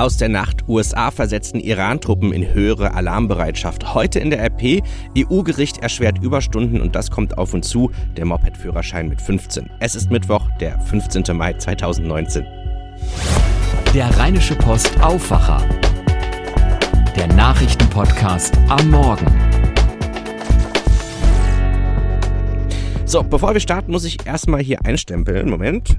aus 0.00 0.16
der 0.16 0.30
Nacht. 0.30 0.66
USA 0.66 1.10
versetzen 1.10 1.60
Iran-Truppen 1.60 2.32
in 2.32 2.54
höhere 2.54 2.94
Alarmbereitschaft. 2.94 3.92
Heute 3.92 4.18
in 4.18 4.30
der 4.30 4.40
RP. 4.42 4.82
EU-Gericht 5.16 5.82
erschwert 5.82 6.22
Überstunden 6.22 6.80
und 6.80 6.96
das 6.96 7.10
kommt 7.10 7.36
auf 7.36 7.52
uns 7.52 7.68
zu. 7.68 7.90
Der 8.16 8.24
Moped-Führerschein 8.24 9.10
mit 9.10 9.20
15. 9.20 9.68
Es 9.78 9.94
ist 9.94 10.10
Mittwoch, 10.10 10.48
der 10.58 10.80
15. 10.80 11.36
Mai 11.36 11.52
2019. 11.52 12.46
Der 13.92 14.08
Rheinische 14.18 14.54
Post 14.54 14.98
Aufwacher. 15.02 15.62
Der 17.14 17.26
Nachrichtenpodcast 17.34 18.56
am 18.68 18.90
Morgen. 18.90 19.26
So, 23.04 23.22
bevor 23.22 23.52
wir 23.52 23.60
starten, 23.60 23.92
muss 23.92 24.04
ich 24.04 24.24
erstmal 24.24 24.62
hier 24.62 24.82
einstempeln. 24.82 25.50
Moment. 25.50 25.98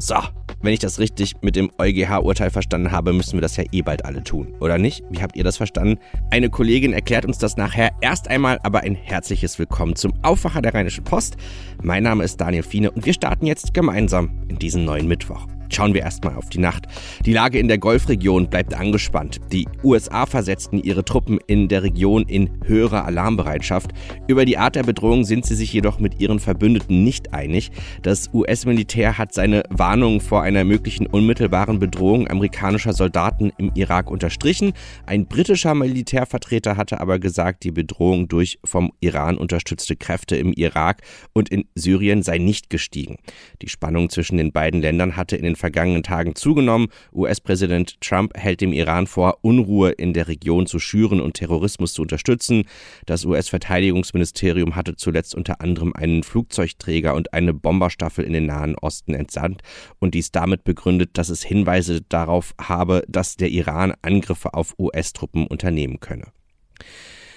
So, 0.00 0.14
wenn 0.62 0.72
ich 0.72 0.78
das 0.78 0.98
richtig 0.98 1.34
mit 1.42 1.56
dem 1.56 1.70
EuGH-Urteil 1.76 2.48
verstanden 2.48 2.90
habe, 2.90 3.12
müssen 3.12 3.34
wir 3.34 3.42
das 3.42 3.58
ja 3.58 3.64
eh 3.70 3.82
bald 3.82 4.06
alle 4.06 4.24
tun, 4.24 4.54
oder 4.58 4.78
nicht? 4.78 5.04
Wie 5.10 5.20
habt 5.20 5.36
ihr 5.36 5.44
das 5.44 5.58
verstanden? 5.58 5.98
Eine 6.30 6.48
Kollegin 6.48 6.94
erklärt 6.94 7.26
uns 7.26 7.36
das 7.36 7.58
nachher. 7.58 7.90
Erst 8.00 8.28
einmal 8.28 8.58
aber 8.62 8.80
ein 8.80 8.94
herzliches 8.94 9.58
Willkommen 9.58 9.96
zum 9.96 10.14
Aufwacher 10.22 10.62
der 10.62 10.72
Rheinischen 10.72 11.04
Post. 11.04 11.36
Mein 11.82 12.02
Name 12.02 12.24
ist 12.24 12.40
Daniel 12.40 12.62
Fiene 12.62 12.90
und 12.90 13.04
wir 13.04 13.12
starten 13.12 13.44
jetzt 13.44 13.74
gemeinsam 13.74 14.30
in 14.48 14.58
diesen 14.58 14.86
neuen 14.86 15.06
Mittwoch. 15.06 15.46
Schauen 15.72 15.94
wir 15.94 16.02
erstmal 16.02 16.34
auf 16.34 16.50
die 16.50 16.58
Nacht. 16.58 16.86
Die 17.24 17.32
Lage 17.32 17.58
in 17.58 17.68
der 17.68 17.78
Golfregion 17.78 18.50
bleibt 18.50 18.74
angespannt. 18.74 19.40
Die 19.52 19.68
USA 19.84 20.26
versetzten 20.26 20.78
ihre 20.78 21.04
Truppen 21.04 21.38
in 21.46 21.68
der 21.68 21.82
Region 21.82 22.24
in 22.24 22.50
höhere 22.64 23.04
Alarmbereitschaft. 23.04 23.92
Über 24.26 24.44
die 24.44 24.58
Art 24.58 24.74
der 24.74 24.82
Bedrohung 24.82 25.24
sind 25.24 25.46
sie 25.46 25.54
sich 25.54 25.72
jedoch 25.72 26.00
mit 26.00 26.20
ihren 26.20 26.40
Verbündeten 26.40 27.04
nicht 27.04 27.32
einig. 27.32 27.70
Das 28.02 28.30
US-Militär 28.34 29.16
hat 29.16 29.32
seine 29.32 29.62
Warnung 29.70 30.20
vor 30.20 30.42
einer 30.42 30.64
möglichen 30.64 31.06
unmittelbaren 31.06 31.78
Bedrohung 31.78 32.28
amerikanischer 32.28 32.92
Soldaten 32.92 33.52
im 33.56 33.70
Irak 33.74 34.10
unterstrichen. 34.10 34.72
Ein 35.06 35.26
britischer 35.26 35.74
Militärvertreter 35.74 36.76
hatte 36.76 37.00
aber 37.00 37.18
gesagt, 37.18 37.62
die 37.62 37.70
Bedrohung 37.70 38.26
durch 38.26 38.58
vom 38.64 38.92
Iran 39.00 39.38
unterstützte 39.38 39.94
Kräfte 39.94 40.36
im 40.36 40.52
Irak 40.52 41.02
und 41.32 41.48
in 41.48 41.64
Syrien 41.74 42.22
sei 42.22 42.38
nicht 42.38 42.70
gestiegen. 42.70 43.16
Die 43.62 43.68
Spannung 43.68 44.10
zwischen 44.10 44.36
den 44.36 44.52
beiden 44.52 44.80
Ländern 44.80 45.16
hatte 45.16 45.36
in 45.36 45.44
den 45.44 45.56
vergangenen 45.60 46.02
Tagen 46.02 46.34
zugenommen. 46.34 46.88
US-Präsident 47.12 48.00
Trump 48.00 48.36
hält 48.36 48.60
dem 48.60 48.72
Iran 48.72 49.06
vor, 49.06 49.38
Unruhe 49.42 49.90
in 49.90 50.12
der 50.12 50.26
Region 50.26 50.66
zu 50.66 50.80
schüren 50.80 51.20
und 51.20 51.34
Terrorismus 51.34 51.92
zu 51.92 52.02
unterstützen. 52.02 52.64
Das 53.06 53.24
US-Verteidigungsministerium 53.24 54.74
hatte 54.74 54.96
zuletzt 54.96 55.34
unter 55.34 55.60
anderem 55.60 55.92
einen 55.94 56.24
Flugzeugträger 56.24 57.14
und 57.14 57.32
eine 57.32 57.54
Bomberstaffel 57.54 58.24
in 58.24 58.32
den 58.32 58.46
Nahen 58.46 58.74
Osten 58.74 59.14
entsandt 59.14 59.62
und 60.00 60.14
dies 60.14 60.32
damit 60.32 60.64
begründet, 60.64 61.10
dass 61.14 61.28
es 61.28 61.44
Hinweise 61.44 62.00
darauf 62.02 62.54
habe, 62.60 63.04
dass 63.06 63.36
der 63.36 63.50
Iran 63.50 63.94
Angriffe 64.02 64.54
auf 64.54 64.74
US-Truppen 64.78 65.46
unternehmen 65.46 66.00
könne. 66.00 66.32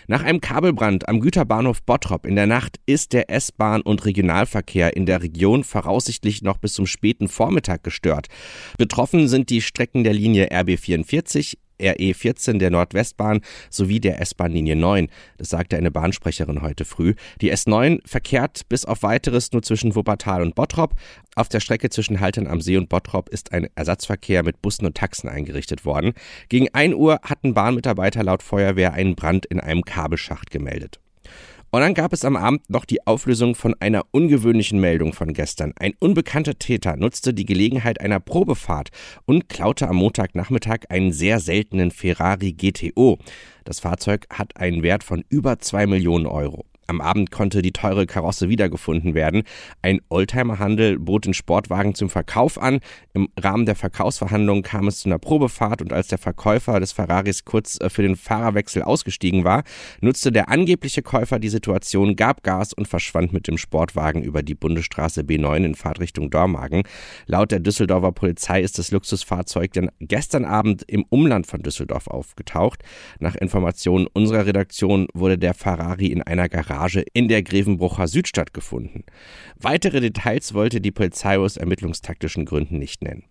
Nach 0.07 0.23
einem 0.23 0.41
Kabelbrand 0.41 1.07
am 1.07 1.21
Güterbahnhof 1.21 1.83
Bottrop 1.83 2.25
in 2.25 2.35
der 2.35 2.47
Nacht 2.47 2.79
ist 2.85 3.13
der 3.13 3.29
S-Bahn- 3.29 3.81
und 3.81 4.05
Regionalverkehr 4.05 4.95
in 4.95 5.05
der 5.05 5.21
Region 5.21 5.63
voraussichtlich 5.63 6.41
noch 6.41 6.57
bis 6.57 6.73
zum 6.73 6.85
späten 6.85 7.27
Vormittag 7.27 7.83
gestört. 7.83 8.27
Betroffen 8.77 9.27
sind 9.27 9.49
die 9.49 9.61
Strecken 9.61 10.03
der 10.03 10.13
Linie 10.13 10.49
RB44, 10.51 11.55
RE14 11.79 12.57
der 12.57 12.69
Nordwestbahn 12.69 13.41
sowie 13.69 13.99
der 13.99 14.21
S-Bahn-Linie 14.21 14.75
9. 14.75 15.07
Das 15.37 15.49
sagte 15.49 15.77
eine 15.77 15.91
Bahnsprecherin 15.91 16.61
heute 16.61 16.85
früh. 16.85 17.15
Die 17.41 17.53
S9 17.53 17.99
verkehrt 18.05 18.61
bis 18.69 18.85
auf 18.85 19.03
weiteres 19.03 19.51
nur 19.51 19.61
zwischen 19.61 19.95
Wuppertal 19.95 20.41
und 20.41 20.55
Bottrop. 20.55 20.93
Auf 21.35 21.49
der 21.49 21.59
Strecke 21.59 21.89
zwischen 21.89 22.19
Haltern 22.19 22.47
am 22.47 22.61
See 22.61 22.77
und 22.77 22.89
Bottrop 22.89 23.29
ist 23.29 23.51
ein 23.51 23.67
Ersatzverkehr 23.75 24.43
mit 24.43 24.61
Bussen 24.61 24.85
und 24.85 24.95
Taxen 24.95 25.29
eingerichtet 25.29 25.85
worden. 25.85 26.13
Gegen 26.49 26.73
1 26.73 26.95
Uhr 26.95 27.19
hatten 27.23 27.53
Bahnmitarbeiter 27.53 28.23
laut 28.23 28.43
Feuerwehr 28.43 28.93
einen 28.93 29.15
Brand 29.15 29.45
in 29.45 29.59
einem 29.59 29.83
Kabelschacht 29.83 30.51
gemeldet. 30.51 31.02
Und 31.73 31.81
dann 31.81 31.95
gab 31.95 32.13
es 32.13 32.23
am 32.23 32.35
Abend 32.35 32.69
noch 32.69 32.85
die 32.85 33.07
Auflösung 33.07 33.55
von 33.55 33.73
einer 33.79 34.03
ungewöhnlichen 34.11 34.79
Meldung 34.79 35.11
von 35.11 35.33
gestern. 35.33 35.73
Ein 35.75 35.95
unbekannter 35.99 36.59
Täter 36.59 36.97
nutzte 36.97 37.33
die 37.33 37.47
Gelegenheit 37.47 37.99
einer 37.99 38.19
Probefahrt 38.19 38.89
und 39.25 39.49
klaute 39.49 39.87
am 39.87 39.95
Montagnachmittag 39.95 40.81
einen 40.89 41.11
sehr 41.11 41.39
seltenen 41.39 41.89
Ferrari 41.89 42.53
GTO. 42.53 43.17
Das 43.63 43.79
Fahrzeug 43.79 44.27
hat 44.29 44.55
einen 44.55 44.83
Wert 44.83 45.03
von 45.03 45.23
über 45.29 45.57
zwei 45.57 45.87
Millionen 45.87 46.27
Euro. 46.27 46.67
Am 46.87 47.01
Abend 47.01 47.31
konnte 47.31 47.61
die 47.61 47.71
teure 47.71 48.05
Karosse 48.05 48.49
wiedergefunden 48.49 49.15
werden. 49.15 49.43
Ein 49.81 50.01
Oldtimerhandel 50.09 50.99
bot 50.99 51.25
den 51.25 51.33
Sportwagen 51.33 51.95
zum 51.95 52.09
Verkauf 52.09 52.61
an. 52.61 52.79
Im 53.13 53.29
Rahmen 53.39 53.65
der 53.65 53.75
Verkaufsverhandlungen 53.75 54.63
kam 54.63 54.87
es 54.87 54.99
zu 54.99 55.09
einer 55.09 55.19
Probefahrt 55.19 55.81
und 55.81 55.93
als 55.93 56.07
der 56.07 56.17
Verkäufer 56.17 56.79
des 56.79 56.91
Ferraris 56.91 57.45
kurz 57.45 57.79
äh, 57.79 57.89
für 57.89 58.01
den 58.01 58.15
Fahrerwechsel 58.15 58.81
ausgestiegen 58.81 59.43
war, 59.43 59.63
nutzte 60.01 60.31
der 60.31 60.49
angebliche 60.49 61.01
Käufer 61.01 61.39
die 61.39 61.49
Situation, 61.49 62.15
gab 62.15 62.43
Gas 62.43 62.73
und 62.73 62.87
verschwand 62.87 63.31
mit 63.31 63.47
dem 63.47 63.57
Sportwagen 63.57 64.21
über 64.21 64.43
die 64.43 64.55
Bundesstraße 64.55 65.21
B9 65.21 65.65
in 65.65 65.75
Fahrtrichtung 65.75 66.29
Dormagen. 66.29 66.83
Laut 67.27 67.51
der 67.51 67.59
Düsseldorfer 67.59 68.11
Polizei 68.11 68.61
ist 68.61 68.77
das 68.77 68.91
Luxusfahrzeug 68.91 69.71
dann 69.73 69.89
gestern 69.99 70.45
Abend 70.45 70.83
im 70.87 71.05
Umland 71.09 71.47
von 71.47 71.61
Düsseldorf 71.61 72.07
aufgetaucht. 72.07 72.83
Nach 73.19 73.35
Informationen 73.35 74.07
unserer 74.13 74.45
Redaktion 74.45 75.07
wurde 75.13 75.37
der 75.37 75.53
Ferrari 75.53 76.07
in 76.07 76.21
einer 76.21 76.49
Garage 76.49 76.72
Garage 76.73 77.05
in 77.13 77.27
der 77.27 77.43
Grevenbrucher 77.43 78.07
Südstadt 78.07 78.53
gefunden. 78.53 79.03
Weitere 79.57 80.01
Details 80.01 80.55
wollte 80.55 80.81
die 80.81 80.91
Polizei 80.91 81.37
aus 81.37 81.55
ermittlungstaktischen 81.55 82.45
Gründen 82.45 82.79
nicht 82.79 83.03
nennen. 83.03 83.25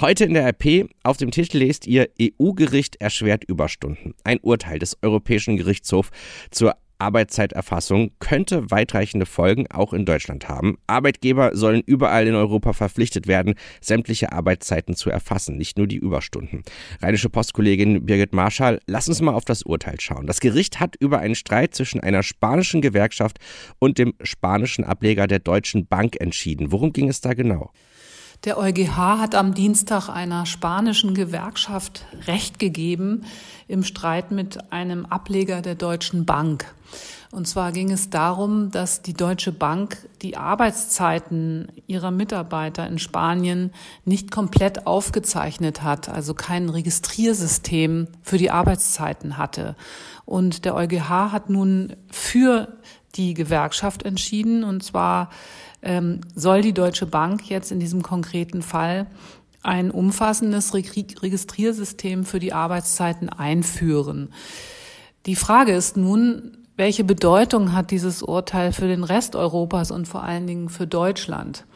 Heute 0.00 0.24
in 0.24 0.34
der 0.34 0.44
RP 0.48 0.90
auf 1.04 1.16
dem 1.16 1.30
Titel 1.30 1.58
lest 1.58 1.86
ihr 1.86 2.08
EU-Gericht 2.20 2.96
erschwert 2.96 3.44
Überstunden. 3.44 4.14
Ein 4.24 4.40
Urteil 4.40 4.80
des 4.80 4.98
Europäischen 5.02 5.56
Gerichtshofs 5.56 6.10
zur 6.50 6.74
Arbeitszeiterfassung 7.00 8.12
könnte 8.18 8.70
weitreichende 8.70 9.26
Folgen 9.26 9.66
auch 9.70 9.92
in 9.92 10.04
Deutschland 10.04 10.48
haben. 10.48 10.78
Arbeitgeber 10.86 11.56
sollen 11.56 11.82
überall 11.84 12.26
in 12.26 12.34
Europa 12.34 12.72
verpflichtet 12.72 13.26
werden, 13.26 13.54
sämtliche 13.80 14.32
Arbeitszeiten 14.32 14.94
zu 14.94 15.10
erfassen, 15.10 15.56
nicht 15.56 15.78
nur 15.78 15.86
die 15.86 15.96
Überstunden. 15.96 16.62
Rheinische 17.02 17.30
Postkollegin 17.30 18.06
Birgit 18.06 18.32
Marschall, 18.32 18.80
lass 18.86 19.08
uns 19.08 19.20
mal 19.20 19.34
auf 19.34 19.44
das 19.44 19.62
Urteil 19.62 20.00
schauen. 20.00 20.26
Das 20.26 20.40
Gericht 20.40 20.80
hat 20.80 20.96
über 20.96 21.18
einen 21.18 21.34
Streit 21.34 21.74
zwischen 21.74 22.00
einer 22.00 22.22
spanischen 22.22 22.80
Gewerkschaft 22.80 23.38
und 23.78 23.98
dem 23.98 24.14
spanischen 24.22 24.84
Ableger 24.84 25.26
der 25.26 25.38
Deutschen 25.38 25.86
Bank 25.86 26.20
entschieden. 26.20 26.72
Worum 26.72 26.92
ging 26.92 27.08
es 27.08 27.20
da 27.20 27.34
genau? 27.34 27.72
Der 28.44 28.56
EuGH 28.56 28.96
hat 28.96 29.34
am 29.34 29.52
Dienstag 29.52 30.08
einer 30.08 30.46
spanischen 30.46 31.12
Gewerkschaft 31.12 32.06
Recht 32.26 32.58
gegeben 32.58 33.26
im 33.68 33.84
Streit 33.84 34.30
mit 34.30 34.72
einem 34.72 35.04
Ableger 35.04 35.60
der 35.60 35.74
Deutschen 35.74 36.24
Bank. 36.24 36.64
Und 37.30 37.46
zwar 37.46 37.70
ging 37.70 37.90
es 37.90 38.08
darum, 38.08 38.70
dass 38.70 39.02
die 39.02 39.12
Deutsche 39.12 39.52
Bank 39.52 40.08
die 40.22 40.38
Arbeitszeiten 40.38 41.68
ihrer 41.86 42.10
Mitarbeiter 42.10 42.86
in 42.86 42.98
Spanien 42.98 43.72
nicht 44.06 44.30
komplett 44.30 44.86
aufgezeichnet 44.86 45.82
hat, 45.82 46.08
also 46.08 46.32
kein 46.32 46.70
Registriersystem 46.70 48.08
für 48.22 48.38
die 48.38 48.50
Arbeitszeiten 48.50 49.36
hatte. 49.36 49.76
Und 50.24 50.64
der 50.64 50.74
EuGH 50.76 51.30
hat 51.30 51.50
nun 51.50 51.94
für 52.10 52.68
die 53.16 53.34
Gewerkschaft 53.34 54.04
entschieden, 54.04 54.64
und 54.64 54.82
zwar 54.82 55.28
ähm, 55.82 56.20
soll 56.34 56.62
die 56.62 56.74
Deutsche 56.74 57.06
Bank 57.06 57.48
jetzt 57.48 57.72
in 57.72 57.80
diesem 57.80 58.02
konkreten 58.02 58.62
Fall 58.62 59.06
ein 59.62 59.90
umfassendes 59.90 60.74
Registriersystem 60.74 62.24
für 62.24 62.38
die 62.38 62.52
Arbeitszeiten 62.52 63.28
einführen. 63.28 64.32
Die 65.26 65.36
Frage 65.36 65.72
ist 65.72 65.96
nun, 65.96 66.56
welche 66.76 67.04
Bedeutung 67.04 67.74
hat 67.74 67.90
dieses 67.90 68.22
Urteil 68.22 68.72
für 68.72 68.88
den 68.88 69.04
Rest 69.04 69.36
Europas 69.36 69.90
und 69.90 70.08
vor 70.08 70.22
allen 70.22 70.46
Dingen 70.46 70.70
für 70.70 70.86
Deutschland? 70.86 71.66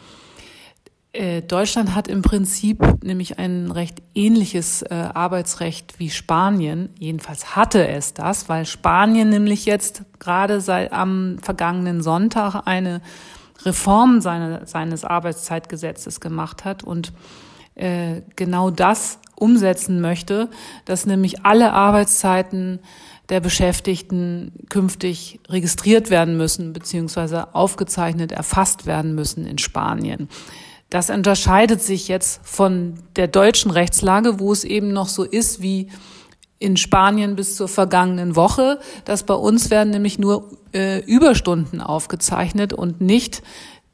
Äh, 1.12 1.42
Deutschland 1.42 1.94
hat 1.94 2.08
im 2.08 2.22
Prinzip 2.22 2.82
nämlich 3.04 3.38
ein 3.38 3.70
recht 3.70 4.02
ähnliches 4.14 4.82
äh, 4.82 4.94
Arbeitsrecht 4.94 5.98
wie 5.98 6.10
Spanien. 6.10 6.88
Jedenfalls 6.98 7.54
hatte 7.54 7.86
es 7.86 8.14
das, 8.14 8.48
weil 8.48 8.64
Spanien 8.64 9.28
nämlich 9.28 9.66
jetzt 9.66 10.02
gerade 10.18 10.60
seit 10.60 10.92
am 10.92 11.38
vergangenen 11.42 12.02
Sonntag 12.02 12.62
eine 12.64 13.00
Reform 13.62 14.20
seine, 14.20 14.66
seines 14.66 15.04
Arbeitszeitgesetzes 15.04 16.20
gemacht 16.20 16.64
hat 16.64 16.82
und 16.82 17.12
äh, 17.74 18.22
genau 18.36 18.70
das 18.70 19.18
umsetzen 19.36 20.00
möchte, 20.00 20.48
dass 20.84 21.06
nämlich 21.06 21.44
alle 21.44 21.72
Arbeitszeiten 21.72 22.80
der 23.30 23.40
Beschäftigten 23.40 24.52
künftig 24.68 25.40
registriert 25.48 26.10
werden 26.10 26.36
müssen, 26.36 26.72
beziehungsweise 26.72 27.54
aufgezeichnet, 27.54 28.32
erfasst 28.32 28.86
werden 28.86 29.14
müssen 29.14 29.46
in 29.46 29.58
Spanien. 29.58 30.28
Das 30.90 31.10
unterscheidet 31.10 31.82
sich 31.82 32.08
jetzt 32.08 32.40
von 32.46 32.94
der 33.16 33.26
deutschen 33.26 33.70
Rechtslage, 33.70 34.38
wo 34.38 34.52
es 34.52 34.64
eben 34.64 34.92
noch 34.92 35.08
so 35.08 35.24
ist 35.24 35.62
wie 35.62 35.88
in 36.58 36.76
Spanien 36.76 37.36
bis 37.36 37.56
zur 37.56 37.68
vergangenen 37.68 38.36
Woche. 38.36 38.78
dass 39.04 39.24
bei 39.24 39.34
uns 39.34 39.70
werden 39.70 39.90
nämlich 39.90 40.18
nur 40.18 40.50
äh, 40.72 41.00
Überstunden 41.04 41.80
aufgezeichnet 41.80 42.72
und 42.72 43.00
nicht 43.00 43.42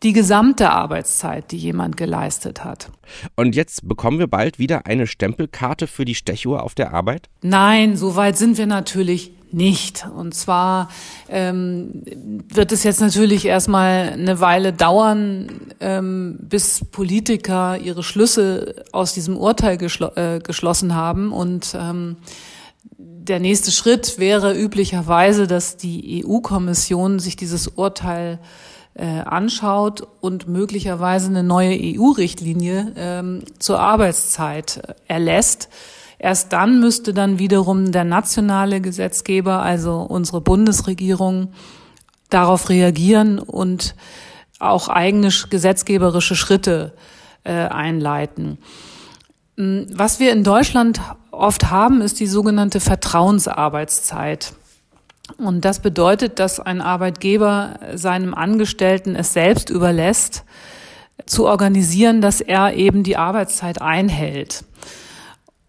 die 0.02 0.12
gesamte 0.12 0.70
Arbeitszeit, 0.70 1.50
die 1.50 1.58
jemand 1.58 1.96
geleistet 1.96 2.64
hat. 2.64 2.90
Und 3.36 3.54
jetzt 3.54 3.86
bekommen 3.86 4.18
wir 4.18 4.28
bald 4.28 4.58
wieder 4.58 4.86
eine 4.86 5.06
Stempelkarte 5.06 5.86
für 5.86 6.04
die 6.04 6.14
Stechuhr 6.14 6.62
auf 6.62 6.74
der 6.74 6.94
Arbeit? 6.94 7.28
Nein, 7.42 7.96
so 7.96 8.16
weit 8.16 8.38
sind 8.38 8.56
wir 8.56 8.66
natürlich 8.66 9.32
nicht. 9.52 10.06
Und 10.14 10.34
zwar 10.34 10.88
ähm, 11.28 12.02
wird 12.48 12.72
es 12.72 12.82
jetzt 12.84 13.00
natürlich 13.00 13.44
erstmal 13.44 14.10
eine 14.10 14.40
Weile 14.40 14.72
dauern, 14.72 15.72
ähm, 15.80 16.38
bis 16.40 16.84
Politiker 16.84 17.78
ihre 17.78 18.02
Schlüsse 18.02 18.84
aus 18.92 19.14
diesem 19.14 19.36
Urteil 19.36 19.76
geschl 19.76 20.10
äh, 20.16 20.38
geschlossen 20.40 20.94
haben. 20.94 21.32
Und 21.32 21.76
ähm, 21.78 22.16
der 22.98 23.40
nächste 23.40 23.70
Schritt 23.70 24.18
wäre 24.18 24.58
üblicherweise, 24.58 25.46
dass 25.46 25.76
die 25.76 26.24
EU-Kommission 26.24 27.18
sich 27.18 27.36
dieses 27.36 27.68
Urteil 27.68 28.38
äh, 28.94 29.20
anschaut 29.20 30.06
und 30.20 30.48
möglicherweise 30.48 31.28
eine 31.28 31.42
neue 31.42 31.78
EU-Richtlinie 31.78 32.92
ähm, 32.96 33.44
zur 33.58 33.78
Arbeitszeit 33.78 34.96
erlässt 35.06 35.68
Erst 36.22 36.52
dann 36.52 36.80
müsste 36.80 37.14
dann 37.14 37.38
wiederum 37.38 37.92
der 37.92 38.04
nationale 38.04 38.82
Gesetzgeber, 38.82 39.62
also 39.62 40.02
unsere 40.02 40.42
Bundesregierung, 40.42 41.54
darauf 42.28 42.68
reagieren 42.68 43.38
und 43.38 43.94
auch 44.58 44.88
eigene 44.88 45.30
gesetzgeberische 45.48 46.36
Schritte 46.36 46.92
äh, 47.42 47.52
einleiten. 47.52 48.58
Hm, 49.56 49.86
was 49.94 50.20
wir 50.20 50.32
in 50.32 50.44
Deutschland 50.44 51.00
oft 51.30 51.70
haben, 51.70 52.02
ist 52.02 52.20
die 52.20 52.26
sogenannte 52.26 52.80
Vertrauensarbeitszeit. 52.80 54.52
Und 55.38 55.64
das 55.64 55.80
bedeutet, 55.80 56.38
dass 56.38 56.60
ein 56.60 56.82
Arbeitgeber 56.82 57.80
seinem 57.94 58.34
Angestellten 58.34 59.16
es 59.16 59.32
selbst 59.32 59.70
überlässt, 59.70 60.44
zu 61.24 61.46
organisieren, 61.46 62.20
dass 62.20 62.42
er 62.42 62.74
eben 62.74 63.04
die 63.04 63.16
Arbeitszeit 63.16 63.80
einhält. 63.80 64.64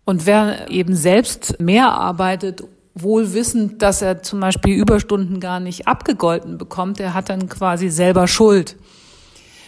Und 0.05 0.25
wer 0.25 0.69
eben 0.69 0.95
selbst 0.95 1.59
mehr 1.59 1.91
arbeitet, 1.91 2.63
wohl 2.93 3.33
wissend, 3.33 3.81
dass 3.81 4.01
er 4.01 4.21
zum 4.21 4.39
Beispiel 4.39 4.75
Überstunden 4.75 5.39
gar 5.39 5.59
nicht 5.59 5.87
abgegolten 5.87 6.57
bekommt, 6.57 6.99
der 6.99 7.13
hat 7.13 7.29
dann 7.29 7.47
quasi 7.47 7.89
selber 7.89 8.27
Schuld. 8.27 8.75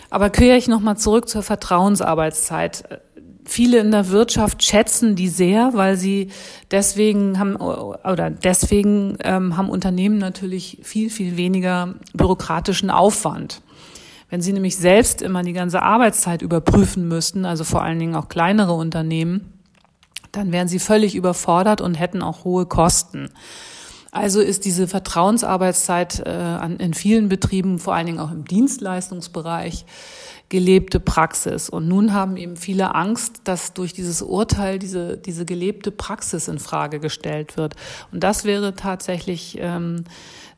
Aber 0.10 0.30
kehre 0.30 0.58
ich 0.58 0.68
nochmal 0.68 0.98
zurück 0.98 1.28
zur 1.28 1.42
Vertrauensarbeitszeit. 1.42 3.02
Viele 3.46 3.80
in 3.80 3.92
der 3.92 4.10
Wirtschaft 4.10 4.64
schätzen 4.64 5.16
die 5.16 5.28
sehr, 5.28 5.72
weil 5.74 5.98
sie 5.98 6.30
deswegen 6.72 7.40
haben 7.40 7.56
oder 7.56 8.30
deswegen 8.30 9.18
ähm, 9.24 9.58
haben 9.58 9.70
Unternehmen 9.70 10.18
natürlich 10.18 10.80
viel, 10.84 11.10
viel 11.10 11.36
weniger 11.36 11.96
bürokratischen 12.14 12.90
Aufwand. 12.90 13.62
Wenn 14.30 14.42
sie 14.42 14.54
nämlich 14.54 14.78
selbst 14.78 15.22
immer 15.22 15.44
die 15.44 15.54
ganze 15.54 15.82
Arbeitszeit 15.82 16.42
überprüfen 16.42 17.08
müssten, 17.08 17.46
also 17.46 17.64
vor 17.64 17.82
allen 17.82 18.00
Dingen 18.00 18.16
auch 18.16 18.30
kleinere 18.30 18.74
Unternehmen, 18.74 19.54
dann 20.34 20.52
wären 20.52 20.68
sie 20.68 20.80
völlig 20.80 21.16
überfordert 21.16 21.80
und 21.80 21.96
hätten 21.96 22.22
auch 22.22 22.44
hohe 22.44 22.66
Kosten. 22.66 23.30
Also 24.12 24.42
ist 24.42 24.66
diese 24.66 24.88
Vertrauensarbeitszeit 24.88 26.20
äh, 26.26 26.66
in 26.78 26.94
vielen 26.94 27.30
Betrieben, 27.30 27.80
vor 27.80 27.96
allen 27.96 28.06
Dingen 28.06 28.20
auch 28.20 28.32
im 28.32 28.46
Dienstleistungsbereich, 28.46 29.86
gelebte 30.50 31.00
Praxis. 31.00 31.68
Und 31.68 31.88
nun 31.88 32.14
haben 32.14 32.38
eben 32.38 32.56
viele 32.56 32.94
Angst, 32.94 33.42
dass 33.46 33.74
durch 33.74 33.94
dieses 33.94 34.22
Urteil 34.22 34.78
diese, 34.78 35.18
diese 35.18 35.46
gelebte 35.46 35.90
Praxis 35.90 36.48
in 36.48 36.60
Frage 36.60 37.00
gestellt 37.00 37.58
wird. 37.58 37.76
Und 38.12 38.24
das 38.24 38.44
wäre 38.44 38.76
tatsächlich 38.76 39.58
ähm, 39.60 40.04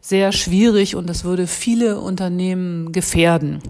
sehr 0.01 0.33
schwierig 0.33 0.97
und 0.97 1.07
das 1.09 1.23
würde 1.23 1.47
viele 1.47 2.01
Unternehmen 2.01 2.91
gefährden. 2.91 3.61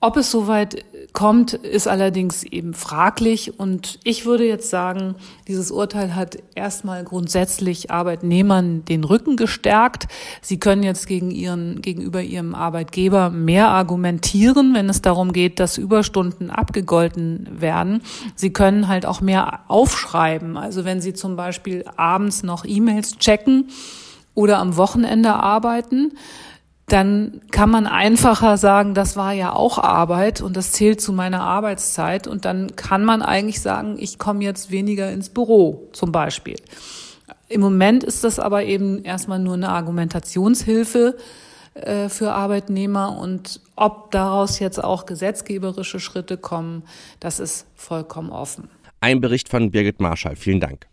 Ob 0.00 0.16
es 0.16 0.32
soweit 0.32 0.84
kommt, 1.12 1.52
ist 1.52 1.88
allerdings 1.88 2.42
eben 2.42 2.74
fraglich. 2.74 3.58
Und 3.58 3.98
ich 4.04 4.24
würde 4.24 4.46
jetzt 4.46 4.70
sagen, 4.70 5.14
dieses 5.46 5.70
Urteil 5.70 6.14
hat 6.14 6.38
erstmal 6.54 7.04
grundsätzlich 7.04 7.90
Arbeitnehmern 7.90 8.84
den 8.84 9.04
Rücken 9.04 9.36
gestärkt. 9.36 10.08
Sie 10.40 10.58
können 10.58 10.82
jetzt 10.82 11.06
gegen 11.06 11.30
ihren, 11.30 11.82
gegenüber 11.82 12.22
ihrem 12.22 12.54
Arbeitgeber 12.54 13.30
mehr 13.30 13.68
argumentieren, 13.68 14.74
wenn 14.74 14.88
es 14.88 15.02
darum 15.02 15.32
geht, 15.32 15.60
dass 15.60 15.78
Überstunden 15.78 16.50
abgegolten 16.50 17.48
werden. 17.60 18.02
Sie 18.34 18.52
können 18.52 18.88
halt 18.88 19.06
auch 19.06 19.20
mehr 19.20 19.60
aufschreiben. 19.68 20.56
Also 20.56 20.84
wenn 20.84 21.00
Sie 21.00 21.14
zum 21.14 21.36
Beispiel 21.36 21.84
abends 21.96 22.42
noch 22.42 22.64
E-Mails 22.64 23.18
checken 23.18 23.68
oder 24.34 24.58
am 24.58 24.76
Wochenende 24.76 25.34
arbeiten, 25.34 26.12
dann 26.86 27.40
kann 27.50 27.70
man 27.70 27.86
einfacher 27.86 28.56
sagen, 28.56 28.94
das 28.94 29.16
war 29.16 29.32
ja 29.32 29.52
auch 29.52 29.78
Arbeit 29.78 30.40
und 30.40 30.56
das 30.56 30.72
zählt 30.72 31.00
zu 31.00 31.12
meiner 31.12 31.40
Arbeitszeit 31.40 32.26
und 32.26 32.44
dann 32.44 32.76
kann 32.76 33.04
man 33.04 33.22
eigentlich 33.22 33.60
sagen, 33.60 33.96
ich 33.98 34.18
komme 34.18 34.44
jetzt 34.44 34.70
weniger 34.70 35.10
ins 35.10 35.30
Büro 35.30 35.88
zum 35.92 36.12
Beispiel. 36.12 36.56
Im 37.48 37.60
Moment 37.60 38.04
ist 38.04 38.24
das 38.24 38.38
aber 38.38 38.64
eben 38.64 39.04
erstmal 39.04 39.38
nur 39.38 39.54
eine 39.54 39.68
Argumentationshilfe 39.68 41.16
äh, 41.74 42.08
für 42.08 42.32
Arbeitnehmer 42.32 43.18
und 43.18 43.60
ob 43.76 44.10
daraus 44.10 44.58
jetzt 44.58 44.82
auch 44.82 45.06
gesetzgeberische 45.06 46.00
Schritte 46.00 46.36
kommen, 46.36 46.82
das 47.20 47.40
ist 47.40 47.66
vollkommen 47.74 48.30
offen. 48.30 48.68
Ein 49.00 49.20
Bericht 49.20 49.48
von 49.48 49.70
Birgit 49.70 50.00
Marschall. 50.00 50.36
Vielen 50.36 50.60
Dank. 50.60 50.86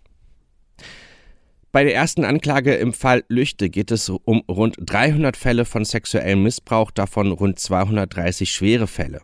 Bei 1.71 1.83
der 1.83 1.93
ersten 1.93 2.25
Anklage 2.25 2.73
im 2.73 2.93
Fall 2.93 3.23
Lüchte 3.27 3.69
geht 3.69 3.91
es 3.91 4.09
um 4.09 4.41
rund 4.49 4.75
300 4.79 5.37
Fälle 5.37 5.65
von 5.65 5.85
sexuellem 5.85 6.41
Missbrauch, 6.41 6.89
davon 6.89 7.31
rund 7.31 7.59
230 7.59 8.51
schwere 8.51 8.87
Fälle. 8.87 9.21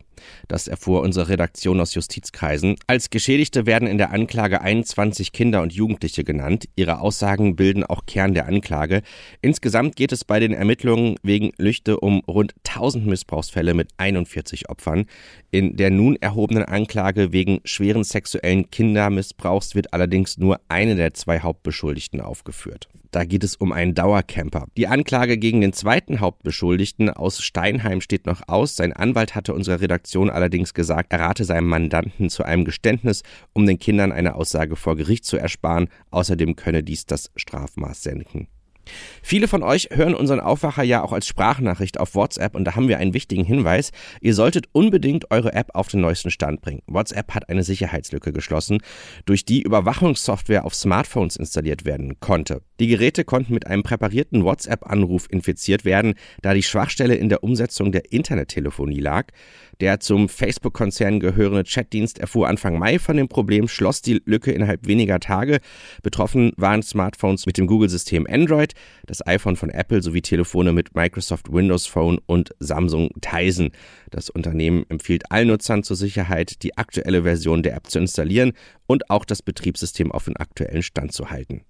Das 0.47 0.67
erfuhr 0.67 1.01
unsere 1.01 1.29
Redaktion 1.29 1.79
aus 1.79 1.93
Justizkreisen. 1.93 2.75
Als 2.87 3.09
Geschädigte 3.09 3.65
werden 3.65 3.87
in 3.87 3.97
der 3.97 4.11
Anklage 4.11 4.61
21 4.61 5.31
Kinder 5.31 5.61
und 5.61 5.73
Jugendliche 5.73 6.23
genannt. 6.23 6.65
Ihre 6.75 6.99
Aussagen 6.99 7.55
bilden 7.55 7.83
auch 7.83 8.05
Kern 8.05 8.33
der 8.33 8.47
Anklage. 8.47 9.01
Insgesamt 9.41 9.95
geht 9.95 10.11
es 10.11 10.23
bei 10.23 10.39
den 10.39 10.53
Ermittlungen 10.53 11.15
wegen 11.23 11.51
Lüchte 11.57 11.99
um 11.99 12.21
rund 12.27 12.53
1000 12.67 13.05
Missbrauchsfälle 13.07 13.73
mit 13.73 13.89
41 13.97 14.69
Opfern. 14.69 15.05
In 15.51 15.75
der 15.77 15.91
nun 15.91 16.15
erhobenen 16.17 16.63
Anklage 16.63 17.31
wegen 17.31 17.61
schweren 17.63 18.03
sexuellen 18.03 18.69
Kindermissbrauchs 18.69 19.75
wird 19.75 19.93
allerdings 19.93 20.37
nur 20.37 20.59
eine 20.67 20.95
der 20.95 21.13
zwei 21.13 21.39
Hauptbeschuldigten 21.39 22.21
aufgeführt. 22.21 22.87
Da 23.15 23.23
geht 23.23 23.45
es 23.45 23.55
um 23.55 23.71
einen 23.71 23.93
Dauercamper. 23.93 24.67
Die 24.75 24.87
Anklage 24.87 25.37
gegen 25.37 25.61
den 25.61 25.71
zweiten 25.71 26.19
Hauptbeschuldigten 26.19 27.09
aus 27.09 27.41
Steinheim 27.41 28.01
steht 28.01 28.25
noch 28.25 28.41
aus. 28.49 28.75
Sein 28.75 28.91
Anwalt 28.91 29.35
hatte 29.35 29.53
unserer 29.53 29.79
Redaktion 29.79 30.29
allerdings 30.29 30.73
gesagt, 30.73 31.13
er 31.13 31.21
rate 31.21 31.45
seinem 31.45 31.69
Mandanten 31.69 32.29
zu 32.29 32.43
einem 32.43 32.65
Geständnis, 32.65 33.23
um 33.53 33.65
den 33.65 33.79
Kindern 33.79 34.11
eine 34.11 34.35
Aussage 34.35 34.75
vor 34.75 34.97
Gericht 34.97 35.23
zu 35.23 35.37
ersparen. 35.37 35.87
Außerdem 36.11 36.57
könne 36.57 36.83
dies 36.83 37.05
das 37.05 37.31
Strafmaß 37.37 38.03
senken. 38.03 38.49
Viele 39.21 39.47
von 39.47 39.63
euch 39.63 39.89
hören 39.91 40.15
unseren 40.15 40.39
Aufwacher 40.39 40.83
ja 40.83 41.03
auch 41.03 41.13
als 41.13 41.27
Sprachnachricht 41.27 41.99
auf 41.99 42.15
WhatsApp 42.15 42.55
und 42.55 42.65
da 42.65 42.75
haben 42.75 42.87
wir 42.87 42.97
einen 42.97 43.13
wichtigen 43.13 43.43
Hinweis. 43.43 43.91
Ihr 44.21 44.33
solltet 44.33 44.67
unbedingt 44.71 45.31
eure 45.31 45.53
App 45.53 45.71
auf 45.73 45.87
den 45.87 46.01
neuesten 46.01 46.31
Stand 46.31 46.61
bringen. 46.61 46.81
WhatsApp 46.87 47.33
hat 47.33 47.49
eine 47.49 47.63
Sicherheitslücke 47.63 48.33
geschlossen, 48.33 48.79
durch 49.25 49.45
die 49.45 49.61
Überwachungssoftware 49.61 50.65
auf 50.65 50.75
Smartphones 50.75 51.35
installiert 51.35 51.85
werden 51.85 52.19
konnte. 52.19 52.61
Die 52.79 52.87
Geräte 52.87 53.23
konnten 53.23 53.53
mit 53.53 53.67
einem 53.67 53.83
präparierten 53.83 54.43
WhatsApp-Anruf 54.43 55.27
infiziert 55.29 55.85
werden, 55.85 56.15
da 56.41 56.53
die 56.53 56.63
Schwachstelle 56.63 57.15
in 57.15 57.29
der 57.29 57.43
Umsetzung 57.43 57.91
der 57.91 58.11
Internettelefonie 58.11 58.99
lag. 58.99 59.27
Der 59.81 59.99
zum 59.99 60.29
Facebook-Konzern 60.29 61.19
gehörende 61.19 61.63
Chatdienst 61.63 62.19
erfuhr 62.19 62.47
Anfang 62.47 62.79
Mai 62.79 62.99
von 62.99 63.17
dem 63.17 63.27
Problem, 63.27 63.67
schloss 63.67 64.01
die 64.01 64.21
Lücke 64.25 64.51
innerhalb 64.51 64.87
weniger 64.87 65.19
Tage. 65.19 65.59
Betroffen 66.01 66.53
waren 66.55 66.81
Smartphones 66.81 67.45
mit 67.45 67.57
dem 67.57 67.67
Google-System 67.67 68.25
Android, 68.29 68.73
das 69.05 69.25
iPhone 69.25 69.55
von 69.55 69.69
Apple 69.69 70.01
sowie 70.01 70.21
Telefone 70.21 70.71
mit 70.71 70.95
Microsoft 70.95 71.51
Windows 71.51 71.85
Phone 71.87 72.19
und 72.25 72.55
Samsung 72.59 73.09
Tizen. 73.21 73.71
Das 74.11 74.29
Unternehmen 74.29 74.85
empfiehlt 74.89 75.31
allen 75.31 75.47
Nutzern 75.47 75.83
zur 75.83 75.95
Sicherheit, 75.95 76.63
die 76.63 76.77
aktuelle 76.77 77.23
Version 77.23 77.63
der 77.63 77.75
App 77.75 77.87
zu 77.87 77.99
installieren 77.99 78.53
und 78.87 79.09
auch 79.09 79.25
das 79.25 79.41
Betriebssystem 79.41 80.11
auf 80.11 80.25
den 80.25 80.37
aktuellen 80.37 80.83
Stand 80.83 81.11
zu 81.11 81.29
halten. 81.29 81.63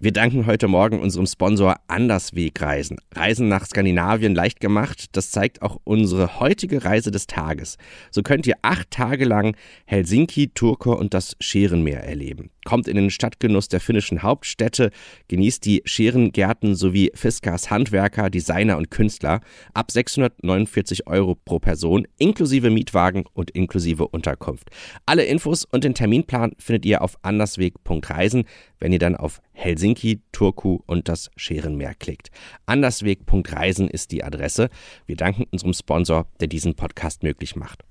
Wir 0.00 0.12
danken 0.12 0.46
heute 0.46 0.68
Morgen 0.68 1.00
unserem 1.00 1.26
Sponsor 1.26 1.74
Anderswegreisen. 1.88 2.98
Reisen 3.16 3.48
nach 3.48 3.66
Skandinavien 3.66 4.32
leicht 4.32 4.60
gemacht, 4.60 5.16
das 5.16 5.32
zeigt 5.32 5.60
auch 5.60 5.80
unsere 5.82 6.38
heutige 6.38 6.84
Reise 6.84 7.10
des 7.10 7.26
Tages. 7.26 7.78
So 8.12 8.22
könnt 8.22 8.46
ihr 8.46 8.54
acht 8.62 8.92
Tage 8.92 9.24
lang 9.24 9.56
Helsinki, 9.86 10.50
Turku 10.54 10.92
und 10.92 11.14
das 11.14 11.36
Scherenmeer 11.40 12.04
erleben. 12.04 12.50
Kommt 12.68 12.86
in 12.86 12.96
den 12.96 13.08
Stadtgenuss 13.08 13.68
der 13.68 13.80
finnischen 13.80 14.22
Hauptstädte, 14.22 14.90
genießt 15.28 15.64
die 15.64 15.80
Scherengärten 15.86 16.74
sowie 16.74 17.10
Fiskas 17.14 17.70
Handwerker, 17.70 18.28
Designer 18.28 18.76
und 18.76 18.90
Künstler 18.90 19.40
ab 19.72 19.90
649 19.90 21.06
Euro 21.06 21.34
pro 21.34 21.60
Person 21.60 22.06
inklusive 22.18 22.68
Mietwagen 22.68 23.24
und 23.32 23.50
inklusive 23.52 24.06
Unterkunft. 24.08 24.68
Alle 25.06 25.24
Infos 25.24 25.64
und 25.64 25.82
den 25.82 25.94
Terminplan 25.94 26.52
findet 26.58 26.84
ihr 26.84 27.00
auf 27.00 27.16
andersweg.reisen, 27.22 28.44
wenn 28.80 28.92
ihr 28.92 28.98
dann 28.98 29.16
auf 29.16 29.40
Helsinki, 29.52 30.20
Turku 30.32 30.80
und 30.84 31.08
das 31.08 31.30
Scherenmeer 31.36 31.94
klickt. 31.94 32.28
Andersweg.reisen 32.66 33.88
ist 33.88 34.12
die 34.12 34.22
Adresse. 34.22 34.68
Wir 35.06 35.16
danken 35.16 35.46
unserem 35.50 35.72
Sponsor, 35.72 36.26
der 36.38 36.48
diesen 36.48 36.74
Podcast 36.74 37.22
möglich 37.22 37.56
macht. 37.56 37.84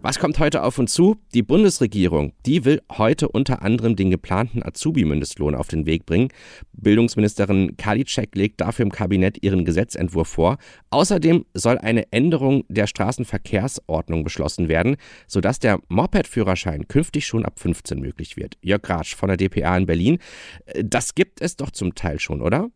Was 0.00 0.20
kommt 0.20 0.38
heute 0.38 0.62
auf 0.62 0.78
uns 0.78 0.94
zu? 0.94 1.16
Die 1.34 1.42
Bundesregierung, 1.42 2.32
die 2.46 2.64
will 2.64 2.80
heute 2.92 3.28
unter 3.28 3.62
anderem 3.62 3.96
den 3.96 4.12
geplanten 4.12 4.62
Azubi-Mindestlohn 4.62 5.56
auf 5.56 5.66
den 5.66 5.86
Weg 5.86 6.06
bringen. 6.06 6.28
Bildungsministerin 6.72 7.76
Karliczek 7.76 8.36
legt 8.36 8.60
dafür 8.60 8.84
im 8.84 8.92
Kabinett 8.92 9.42
ihren 9.42 9.64
Gesetzentwurf 9.64 10.28
vor. 10.28 10.58
Außerdem 10.90 11.46
soll 11.52 11.78
eine 11.78 12.12
Änderung 12.12 12.62
der 12.68 12.86
Straßenverkehrsordnung 12.86 14.22
beschlossen 14.22 14.68
werden, 14.68 14.96
sodass 15.26 15.58
der 15.58 15.80
Moped-Führerschein 15.88 16.86
künftig 16.86 17.26
schon 17.26 17.44
ab 17.44 17.58
15 17.58 17.98
möglich 17.98 18.36
wird. 18.36 18.56
Jörg 18.62 18.88
Ratsch 18.88 19.16
von 19.16 19.28
der 19.28 19.36
DPA 19.36 19.76
in 19.76 19.86
Berlin. 19.86 20.18
Das 20.80 21.16
gibt 21.16 21.42
es 21.42 21.56
doch 21.56 21.72
zum 21.72 21.96
Teil 21.96 22.20
schon, 22.20 22.40
oder? 22.40 22.70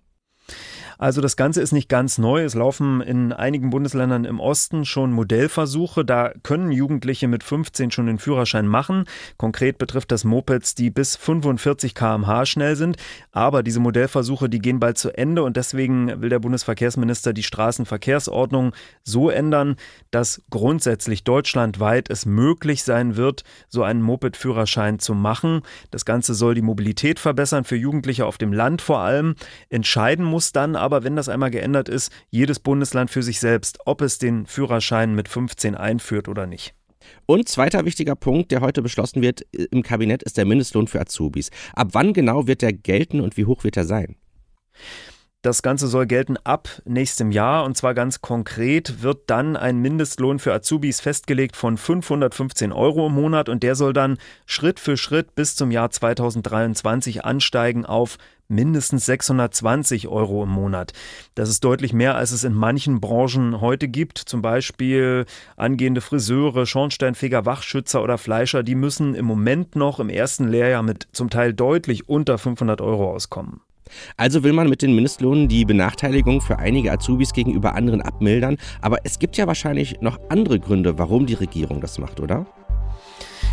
Also 1.02 1.21
das 1.21 1.37
Ganze 1.37 1.61
ist 1.61 1.73
nicht 1.73 1.88
ganz 1.88 2.18
neu. 2.18 2.44
Es 2.44 2.54
laufen 2.54 3.00
in 3.00 3.32
einigen 3.32 3.71
Bundesländern 3.71 4.25
im 4.25 4.38
Osten 4.38 4.85
schon 4.85 5.11
Modellversuche. 5.11 6.04
Da 6.04 6.30
können 6.44 6.71
Jugendliche 6.71 7.26
mit 7.26 7.42
15 7.42 7.90
schon 7.90 8.06
den 8.06 8.21
Führerschein 8.21 8.68
machen. 8.68 9.06
Konkret 9.37 9.78
betrifft 9.78 10.12
das 10.12 10.23
Mopeds, 10.23 10.76
die 10.76 10.90
bis 10.90 11.16
45 11.16 11.97
km/h 11.97 12.47
schnell 12.47 12.76
sind. 12.76 12.99
Aber 13.32 13.64
diese 13.64 13.80
Modellversuche, 13.80 14.49
die 14.49 14.61
gehen 14.61 14.78
bald 14.78 14.97
zu 14.97 15.11
Ende 15.11 15.42
und 15.42 15.56
deswegen 15.56 16.23
will 16.23 16.28
der 16.28 16.38
Bundesverkehrsminister 16.38 17.32
die 17.32 17.42
Straßenverkehrsordnung 17.42 18.73
so 19.02 19.28
ändern, 19.28 19.75
dass 20.12 20.42
grundsätzlich 20.50 21.25
deutschlandweit 21.25 22.11
es 22.11 22.26
möglich 22.26 22.85
sein 22.85 23.16
wird, 23.16 23.42
so 23.68 23.82
einen 23.82 24.02
Moped-Führerschein 24.02 25.00
zu 25.00 25.14
machen. 25.14 25.62
Das 25.90 26.04
Ganze 26.04 26.35
soll 26.35 26.54
die 26.54 26.62
Mobilität 26.62 27.18
verbessern 27.18 27.64
für 27.64 27.75
Jugendliche 27.75 28.25
auf 28.25 28.38
dem 28.38 28.52
Land 28.52 28.82
vor 28.82 29.00
allem. 29.00 29.35
Entscheiden 29.68 30.25
muss 30.25 30.52
dann 30.52 30.76
aber 30.76 30.91
aber, 30.92 31.04
wenn 31.04 31.16
das 31.16 31.30
einmal 31.30 31.50
geändert 31.50 31.88
ist, 31.88 32.12
jedes 32.28 32.61
Bundesland 32.61 33.11
für 33.11 33.22
sich 33.22 33.40
selbst, 33.40 33.78
ob 33.87 34.02
es 34.02 34.18
den 34.18 34.44
Führerschein 34.44 35.14
mit 35.14 35.26
15 35.26 35.75
einführt 35.75 36.28
oder 36.28 36.46
nicht. 36.46 36.75
Und 37.25 37.49
zweiter 37.49 37.87
wichtiger 37.87 38.14
Punkt, 38.14 38.52
der 38.52 38.61
heute 38.61 38.82
beschlossen 38.82 39.22
wird 39.22 39.40
im 39.70 39.82
Kabinett, 39.82 40.22
ist 40.22 40.37
der 40.37 40.44
Mindestlohn 40.44 40.87
für 40.87 41.00
Azubis. 41.00 41.50
Ab 41.75 41.88
wann 41.92 42.12
genau 42.12 42.46
wird 42.46 42.61
der 42.61 42.75
gelten 42.75 43.20
und 43.20 43.38
wie 43.38 43.46
hoch 43.46 43.64
wird 43.64 43.78
er 43.78 43.84
sein? 43.84 44.16
Das 45.40 45.62
Ganze 45.62 45.88
soll 45.88 46.06
gelten 46.06 46.37
ab 46.44 46.68
nächstem 46.84 47.32
Jahr 47.32 47.64
und 47.64 47.76
zwar 47.76 47.94
ganz 47.94 48.20
konkret 48.20 49.02
wird 49.02 49.28
dann 49.28 49.56
ein 49.56 49.78
Mindestlohn 49.78 50.38
für 50.38 50.52
Azubis 50.52 51.00
festgelegt 51.00 51.56
von 51.56 51.76
515 51.76 52.70
Euro 52.70 53.08
im 53.08 53.14
Monat 53.14 53.49
und 53.49 53.64
der 53.64 53.75
soll 53.75 53.92
dann 53.92 54.18
Schritt 54.46 54.78
für 54.78 54.96
Schritt 54.96 55.34
bis 55.34 55.56
zum 55.56 55.72
Jahr 55.72 55.90
2023 55.90 57.25
ansteigen 57.25 57.84
auf 57.84 58.18
mindestens 58.52 59.06
620 59.06 60.06
Euro 60.09 60.44
im 60.44 60.50
Monat. 60.50 60.92
Das 61.35 61.49
ist 61.49 61.64
deutlich 61.64 61.92
mehr, 61.92 62.14
als 62.14 62.30
es 62.30 62.44
in 62.44 62.54
manchen 62.54 63.00
Branchen 63.00 63.61
heute 63.61 63.88
gibt. 63.88 64.18
Zum 64.18 64.42
Beispiel 64.42 65.25
angehende 65.56 66.00
Friseure, 66.00 66.66
Schornsteinfeger, 66.66 67.44
Wachschützer 67.47 68.02
oder 68.02 68.18
Fleischer, 68.18 68.62
die 68.62 68.75
müssen 68.75 69.14
im 69.14 69.25
Moment 69.25 69.75
noch 69.75 69.99
im 69.99 70.09
ersten 70.09 70.47
Lehrjahr 70.49 70.82
mit 70.82 71.09
zum 71.12 71.30
Teil 71.30 71.52
deutlich 71.54 72.09
unter 72.09 72.38
500 72.38 72.80
Euro 72.80 73.12
auskommen. 73.12 73.61
Also 74.16 74.42
will 74.42 74.52
man 74.52 74.68
mit 74.68 74.82
den 74.82 74.94
Mindestlohnen 74.94 75.49
die 75.49 75.64
Benachteiligung 75.64 76.40
für 76.40 76.59
einige 76.59 76.92
Azubis 76.92 77.32
gegenüber 77.32 77.75
anderen 77.75 78.02
abmildern. 78.02 78.56
Aber 78.80 78.99
es 79.04 79.18
gibt 79.18 79.37
ja 79.37 79.47
wahrscheinlich 79.47 80.00
noch 80.00 80.18
andere 80.28 80.61
Gründe, 80.61 80.99
warum 80.99 81.26
die 81.26 81.35
Regierung 81.35 81.80
das 81.80 81.99
macht, 81.99 82.21
oder? 82.21 82.47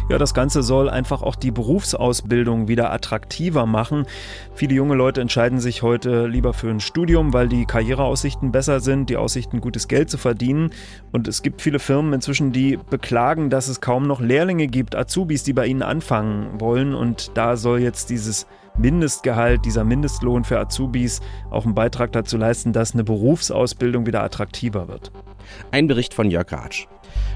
Ja, 0.09 0.17
das 0.17 0.33
Ganze 0.33 0.63
soll 0.63 0.89
einfach 0.89 1.21
auch 1.21 1.35
die 1.35 1.51
Berufsausbildung 1.51 2.67
wieder 2.67 2.91
attraktiver 2.91 3.67
machen. 3.67 4.07
Viele 4.55 4.73
junge 4.73 4.95
Leute 4.95 5.21
entscheiden 5.21 5.59
sich 5.59 5.83
heute 5.83 6.25
lieber 6.25 6.53
für 6.53 6.67
ein 6.71 6.79
Studium, 6.79 7.31
weil 7.31 7.47
die 7.47 7.65
Karriereaussichten 7.65 8.51
besser 8.51 8.79
sind, 8.79 9.11
die 9.11 9.17
Aussichten, 9.17 9.61
gutes 9.61 9.87
Geld 9.87 10.09
zu 10.09 10.17
verdienen. 10.17 10.71
Und 11.11 11.27
es 11.27 11.43
gibt 11.43 11.61
viele 11.61 11.77
Firmen 11.77 12.11
inzwischen, 12.13 12.51
die 12.51 12.79
beklagen, 12.89 13.51
dass 13.51 13.67
es 13.67 13.81
kaum 13.81 14.07
noch 14.07 14.19
Lehrlinge 14.19 14.65
gibt, 14.65 14.95
Azubis, 14.95 15.43
die 15.43 15.53
bei 15.53 15.67
ihnen 15.67 15.83
anfangen 15.83 16.59
wollen. 16.59 16.95
Und 16.95 17.29
da 17.35 17.55
soll 17.55 17.79
jetzt 17.79 18.09
dieses 18.09 18.47
Mindestgehalt, 18.79 19.63
dieser 19.63 19.83
Mindestlohn 19.83 20.43
für 20.43 20.59
Azubis 20.59 21.21
auch 21.51 21.65
einen 21.65 21.75
Beitrag 21.75 22.13
dazu 22.13 22.35
leisten, 22.35 22.73
dass 22.73 22.95
eine 22.95 23.03
Berufsausbildung 23.03 24.07
wieder 24.07 24.23
attraktiver 24.23 24.87
wird. 24.87 25.11
Ein 25.71 25.87
Bericht 25.87 26.13
von 26.13 26.31
Jörg 26.31 26.51
Ratsch. 26.51 26.87